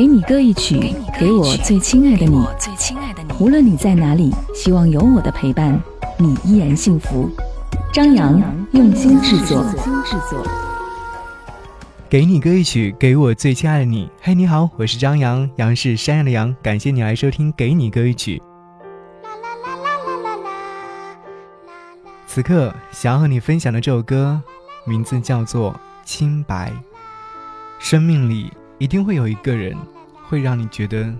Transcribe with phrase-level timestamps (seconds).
[0.00, 2.42] 给你歌一曲，给我最亲爱的你。
[3.38, 5.78] 无论你在哪里，希望有我的陪伴，
[6.16, 7.28] 你依然幸福。
[7.92, 8.40] 张扬
[8.72, 9.62] 用心制作。
[12.08, 14.10] 给你歌一曲，给我最亲爱的你。
[14.22, 16.56] 嘿，你好，我是张扬，杨是山羊的羊。
[16.62, 18.38] 感谢你来收听《给你歌一曲》。
[22.26, 24.40] 此刻想要和你分享的这首歌，
[24.86, 25.72] 名字叫做
[26.06, 26.70] 《清白》。
[27.78, 28.50] 生命里
[28.80, 29.76] 一定会有一个人，
[30.26, 31.14] 会让你觉得，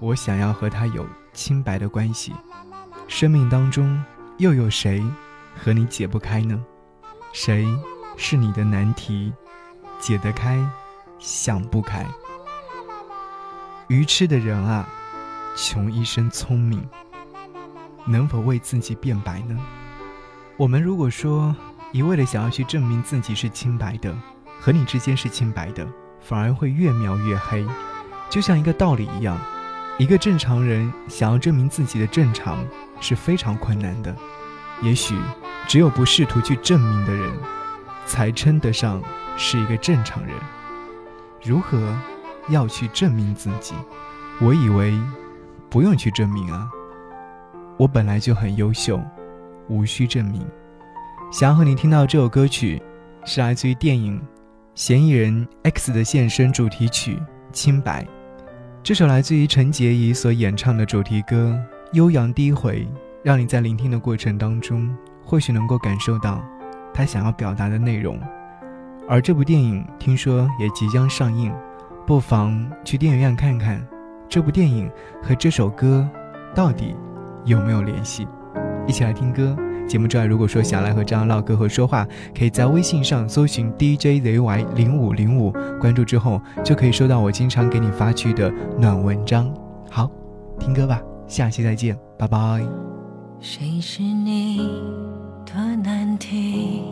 [0.00, 2.32] 我想要和他有清白的关系。
[3.06, 4.02] 生命当中
[4.38, 5.00] 又有谁
[5.54, 6.60] 和你解不开呢？
[7.32, 7.64] 谁
[8.16, 9.32] 是你的难题，
[10.00, 10.60] 解得开，
[11.20, 12.04] 想不开？
[13.86, 14.88] 愚痴的人啊，
[15.54, 16.84] 穷一生聪明，
[18.08, 19.56] 能否为自己辩白呢？
[20.56, 21.54] 我们如果说
[21.92, 24.12] 一味的想要去证明自己是清白的，
[24.58, 25.86] 和你之间是清白的，
[26.24, 27.64] 反而会越描越黑。
[28.28, 29.38] 就像一个道理一样，
[29.98, 32.66] 一个正常人想要证明自己的正常
[33.00, 34.12] 是非常困难的。
[34.82, 35.14] 也许
[35.68, 37.30] 只有不试图去证明的人，
[38.06, 39.00] 才称得上
[39.36, 40.34] 是一个正常人。
[41.42, 41.96] 如何
[42.48, 43.74] 要去证明自己？
[44.40, 44.98] 我以为
[45.70, 46.68] 不用去证明啊，
[47.76, 49.00] 我本来就很优秀。
[49.68, 50.46] 无需证明。
[51.32, 52.82] 想要和你听到这首歌曲，
[53.24, 54.20] 是来自于电影
[54.74, 57.14] 《嫌疑人 X 的现身》主题曲
[57.52, 58.02] 《清白》。
[58.82, 61.56] 这首来自于陈洁仪所演唱的主题歌，
[61.92, 62.84] 悠扬低回，
[63.22, 64.92] 让你在聆听的过程当中，
[65.24, 66.42] 或许能够感受到
[66.92, 68.18] 他想要表达的内容。
[69.08, 71.54] 而这部电影听说也即将上映，
[72.04, 73.80] 不妨去电影院看看，
[74.28, 74.90] 这部电影
[75.22, 76.08] 和这首歌
[76.52, 76.96] 到底
[77.44, 78.26] 有没有联系？
[78.88, 79.56] 一起来听歌。
[79.86, 89.52] 节目之外，如果说想来和张扬唠嗑和说话，可以在微信上搜寻 DJZY 零五零五，关注之后就可以收到我经常给你发去的暖文章。
[89.90, 90.10] 好，
[90.58, 92.66] 听歌吧，下期再见，拜拜。
[93.40, 94.70] 谁是你
[95.44, 96.82] 的难题？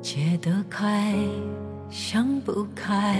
[0.00, 1.14] 解得开，
[1.90, 3.18] 想不开。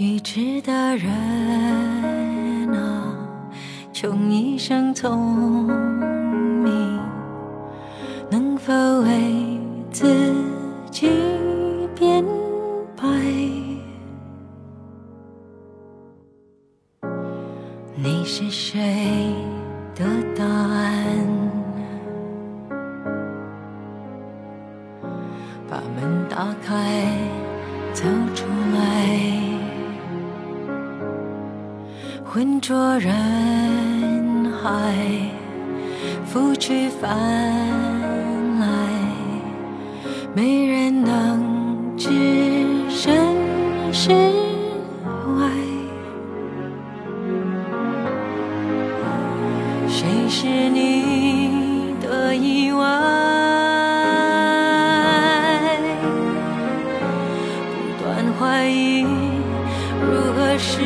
[0.00, 1.12] 愚痴的人
[2.72, 3.14] 啊，
[3.92, 5.66] 穷一生聪
[6.64, 6.98] 明，
[8.30, 8.72] 能否
[9.02, 10.06] 为自
[10.90, 11.10] 己
[11.94, 12.24] 变
[12.96, 13.04] 白？
[17.94, 19.34] 你是谁
[19.94, 21.28] 的答案？
[25.68, 27.04] 把门打开，
[27.92, 28.89] 走出来。
[32.32, 33.12] 浑浊人
[34.62, 34.70] 海，
[36.24, 37.08] 浮去泛
[38.60, 38.68] 来，
[40.32, 42.08] 没人能置
[42.88, 43.12] 身
[43.92, 44.12] 事
[45.40, 45.50] 外。
[49.88, 52.80] 谁是你的意外？
[57.74, 59.02] 不断怀疑，
[60.00, 60.78] 如何是？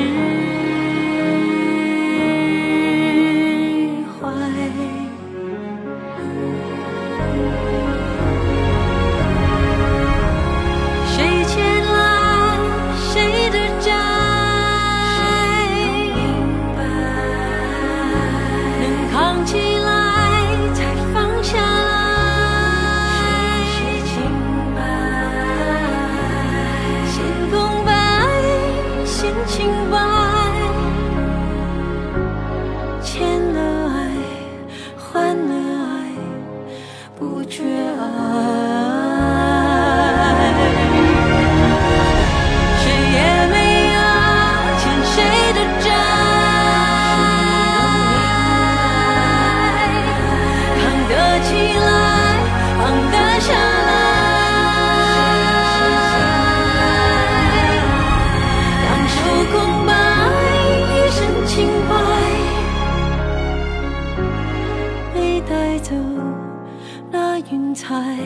[67.51, 68.19] 云彩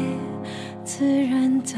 [0.85, 1.77] 自然在。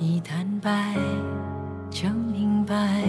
[0.00, 0.94] 一坦白
[1.90, 3.02] 就明白。